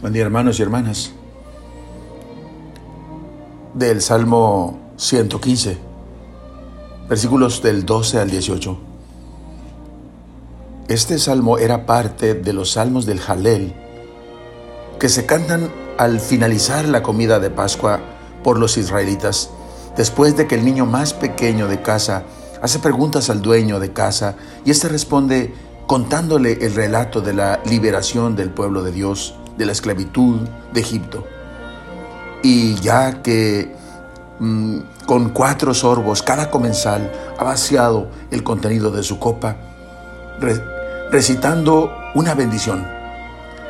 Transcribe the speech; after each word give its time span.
Buen 0.00 0.14
día 0.14 0.22
hermanos 0.22 0.58
y 0.58 0.62
hermanas. 0.62 1.10
Del 3.74 4.00
Salmo 4.00 4.94
115, 4.96 5.76
versículos 7.06 7.62
del 7.62 7.84
12 7.84 8.18
al 8.18 8.30
18. 8.30 8.78
Este 10.88 11.18
salmo 11.18 11.58
era 11.58 11.84
parte 11.84 12.32
de 12.32 12.52
los 12.54 12.72
salmos 12.72 13.04
del 13.04 13.20
Jalel 13.20 13.74
que 14.98 15.10
se 15.10 15.26
cantan 15.26 15.70
al 15.98 16.18
finalizar 16.20 16.88
la 16.88 17.02
comida 17.02 17.38
de 17.38 17.50
Pascua 17.50 18.00
por 18.42 18.58
los 18.58 18.78
israelitas, 18.78 19.50
después 19.98 20.34
de 20.34 20.46
que 20.46 20.54
el 20.54 20.64
niño 20.64 20.86
más 20.86 21.12
pequeño 21.12 21.68
de 21.68 21.82
casa 21.82 22.22
hace 22.62 22.78
preguntas 22.78 23.28
al 23.28 23.42
dueño 23.42 23.78
de 23.78 23.92
casa 23.92 24.36
y 24.64 24.70
éste 24.70 24.88
responde 24.88 25.52
contándole 25.86 26.52
el 26.64 26.74
relato 26.74 27.20
de 27.20 27.34
la 27.34 27.60
liberación 27.66 28.34
del 28.34 28.48
pueblo 28.48 28.82
de 28.82 28.92
Dios 28.92 29.34
de 29.56 29.66
la 29.66 29.72
esclavitud 29.72 30.40
de 30.72 30.80
Egipto. 30.80 31.26
Y 32.42 32.74
ya 32.76 33.22
que 33.22 33.74
mm, 34.38 34.78
con 35.06 35.30
cuatro 35.30 35.74
sorbos 35.74 36.22
cada 36.22 36.50
comensal 36.50 37.10
ha 37.38 37.44
vaciado 37.44 38.08
el 38.30 38.42
contenido 38.42 38.90
de 38.90 39.02
su 39.02 39.18
copa, 39.18 39.56
recitando 41.10 41.92
una 42.14 42.34
bendición, 42.34 42.86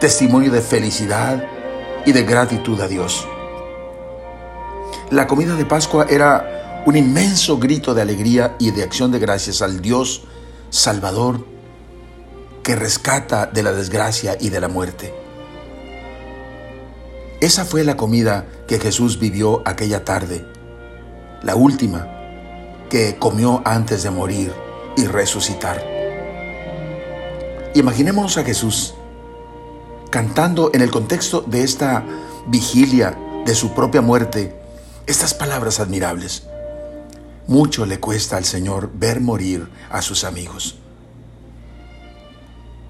testimonio 0.00 0.50
de 0.50 0.60
felicidad 0.60 1.44
y 2.04 2.12
de 2.12 2.22
gratitud 2.24 2.80
a 2.80 2.88
Dios. 2.88 3.26
La 5.10 5.26
comida 5.26 5.54
de 5.54 5.64
Pascua 5.64 6.06
era 6.08 6.82
un 6.86 6.96
inmenso 6.96 7.58
grito 7.58 7.94
de 7.94 8.02
alegría 8.02 8.56
y 8.58 8.70
de 8.70 8.82
acción 8.82 9.10
de 9.12 9.18
gracias 9.18 9.62
al 9.62 9.80
Dios 9.80 10.22
Salvador 10.70 11.44
que 12.62 12.74
rescata 12.74 13.46
de 13.46 13.62
la 13.62 13.72
desgracia 13.72 14.36
y 14.40 14.48
de 14.50 14.60
la 14.60 14.68
muerte. 14.68 15.25
Esa 17.40 17.66
fue 17.66 17.84
la 17.84 17.96
comida 17.96 18.46
que 18.66 18.78
Jesús 18.78 19.18
vivió 19.18 19.62
aquella 19.66 20.04
tarde, 20.04 20.46
la 21.42 21.54
última 21.54 22.08
que 22.88 23.16
comió 23.18 23.60
antes 23.64 24.02
de 24.02 24.10
morir 24.10 24.52
y 24.96 25.04
resucitar. 25.06 25.84
Imaginémonos 27.74 28.38
a 28.38 28.44
Jesús 28.44 28.94
cantando 30.10 30.70
en 30.72 30.80
el 30.80 30.90
contexto 30.90 31.42
de 31.42 31.62
esta 31.62 32.02
vigilia 32.46 33.18
de 33.44 33.54
su 33.54 33.74
propia 33.74 34.00
muerte 34.00 34.56
estas 35.06 35.34
palabras 35.34 35.78
admirables. 35.78 36.44
Mucho 37.46 37.84
le 37.84 38.00
cuesta 38.00 38.38
al 38.38 38.46
Señor 38.46 38.90
ver 38.94 39.20
morir 39.20 39.68
a 39.90 40.00
sus 40.00 40.24
amigos. 40.24 40.78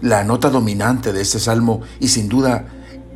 La 0.00 0.24
nota 0.24 0.48
dominante 0.48 1.12
de 1.12 1.20
este 1.20 1.38
salmo 1.38 1.82
y 2.00 2.08
sin 2.08 2.30
duda 2.30 2.64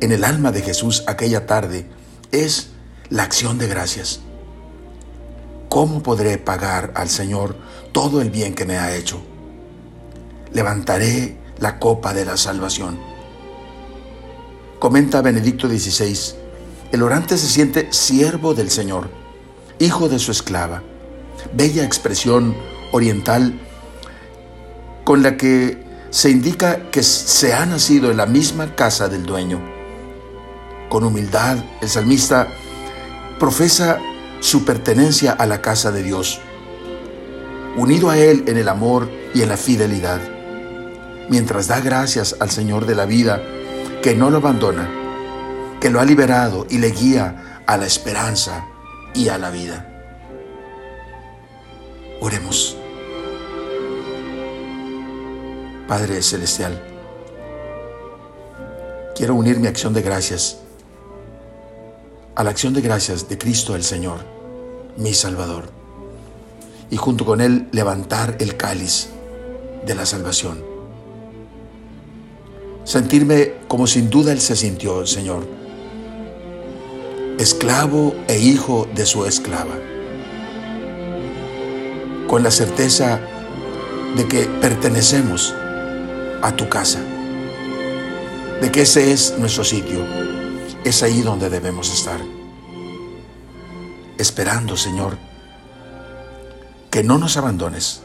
en 0.01 0.11
el 0.11 0.23
alma 0.23 0.51
de 0.51 0.61
Jesús 0.61 1.03
aquella 1.07 1.45
tarde 1.45 1.85
es 2.31 2.69
la 3.09 3.23
acción 3.23 3.57
de 3.57 3.67
gracias. 3.67 4.19
¿Cómo 5.69 6.03
podré 6.03 6.37
pagar 6.37 6.91
al 6.95 7.09
Señor 7.09 7.55
todo 7.91 8.21
el 8.21 8.29
bien 8.29 8.55
que 8.55 8.65
me 8.65 8.77
ha 8.77 8.95
hecho? 8.95 9.21
Levantaré 10.53 11.37
la 11.59 11.79
copa 11.79 12.13
de 12.13 12.25
la 12.25 12.37
salvación. 12.37 12.99
Comenta 14.79 15.21
Benedicto 15.21 15.67
XVI, 15.67 16.35
el 16.91 17.01
orante 17.01 17.37
se 17.37 17.47
siente 17.47 17.91
siervo 17.91 18.53
del 18.53 18.69
Señor, 18.69 19.09
hijo 19.79 20.09
de 20.09 20.19
su 20.19 20.31
esclava. 20.31 20.83
Bella 21.53 21.83
expresión 21.83 22.55
oriental 22.91 23.59
con 25.03 25.23
la 25.23 25.37
que 25.37 25.83
se 26.09 26.29
indica 26.29 26.89
que 26.91 27.03
se 27.03 27.53
ha 27.53 27.65
nacido 27.65 28.11
en 28.11 28.17
la 28.17 28.25
misma 28.25 28.75
casa 28.75 29.09
del 29.09 29.25
dueño 29.25 29.74
con 30.89 31.03
humildad, 31.03 31.57
el 31.81 31.89
salmista 31.89 32.47
profesa 33.39 33.99
su 34.39 34.63
pertenencia 34.63 35.31
a 35.31 35.45
la 35.45 35.61
casa 35.61 35.91
de 35.91 36.03
Dios, 36.03 36.39
unido 37.75 38.09
a 38.09 38.17
Él 38.17 38.43
en 38.47 38.57
el 38.57 38.69
amor 38.69 39.09
y 39.33 39.41
en 39.41 39.49
la 39.49 39.57
fidelidad, 39.57 40.21
mientras 41.29 41.67
da 41.67 41.79
gracias 41.79 42.35
al 42.39 42.51
Señor 42.51 42.85
de 42.85 42.95
la 42.95 43.05
vida, 43.05 43.41
que 44.01 44.15
no 44.15 44.29
lo 44.29 44.37
abandona, 44.37 44.89
que 45.81 45.89
lo 45.89 45.99
ha 45.99 46.05
liberado 46.05 46.67
y 46.69 46.77
le 46.77 46.91
guía 46.91 47.61
a 47.65 47.77
la 47.77 47.85
esperanza 47.85 48.65
y 49.13 49.29
a 49.29 49.37
la 49.37 49.49
vida. 49.49 49.91
Oremos. 52.21 52.77
Padre 55.87 56.21
Celestial, 56.21 56.81
quiero 59.15 59.35
unir 59.35 59.59
mi 59.59 59.67
acción 59.67 59.93
de 59.93 60.01
gracias 60.01 60.64
a 62.35 62.43
la 62.43 62.49
acción 62.49 62.73
de 62.73 62.81
gracias 62.81 63.29
de 63.29 63.37
Cristo 63.37 63.75
el 63.75 63.83
Señor, 63.83 64.19
mi 64.97 65.13
Salvador, 65.13 65.69
y 66.91 66.97
junto 66.97 67.25
con 67.25 67.39
Él 67.39 67.69
levantar 67.71 68.35
el 68.39 68.57
cáliz 68.57 69.07
de 69.85 69.95
la 69.95 70.05
salvación. 70.05 70.61
Sentirme 72.83 73.53
como 73.69 73.87
sin 73.87 74.09
duda 74.09 74.33
Él 74.33 74.41
se 74.41 74.57
sintió, 74.57 75.07
Señor, 75.07 75.47
esclavo 77.39 78.13
e 78.27 78.37
hijo 78.37 78.87
de 78.93 79.05
su 79.05 79.25
esclava, 79.25 79.75
con 82.27 82.43
la 82.43 82.51
certeza 82.51 83.21
de 84.17 84.27
que 84.27 84.45
pertenecemos 84.59 85.53
a 86.41 86.53
tu 86.53 86.67
casa, 86.67 86.99
de 88.61 88.71
que 88.71 88.81
ese 88.81 89.13
es 89.13 89.35
nuestro 89.37 89.63
sitio 89.63 90.44
es 90.85 91.01
ahí 91.01 91.21
donde 91.21 91.49
debemos 91.49 91.91
estar. 91.91 92.21
Esperando, 94.17 94.77
Señor, 94.77 95.17
que 96.91 97.03
no 97.03 97.17
nos 97.17 97.35
abandones, 97.35 98.01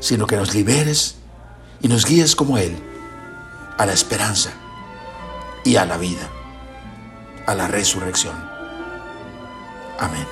sino 0.00 0.26
que 0.26 0.36
nos 0.36 0.54
liberes 0.54 1.16
y 1.80 1.88
nos 1.88 2.06
guíes 2.06 2.34
como 2.34 2.58
Él 2.58 2.74
a 3.78 3.86
la 3.86 3.92
esperanza 3.92 4.50
y 5.62 5.76
a 5.76 5.84
la 5.84 5.98
vida, 5.98 6.26
a 7.46 7.54
la 7.54 7.68
resurrección. 7.68 8.34
Amén. 9.98 10.26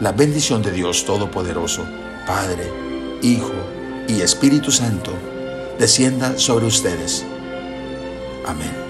La 0.00 0.12
bendición 0.12 0.62
de 0.62 0.70
Dios 0.70 1.04
Todopoderoso, 1.04 1.84
Padre, 2.24 2.72
Hijo 3.20 3.52
y 4.06 4.20
Espíritu 4.20 4.70
Santo, 4.70 5.12
descienda 5.76 6.38
sobre 6.38 6.66
ustedes. 6.66 7.24
Amén. 8.46 8.87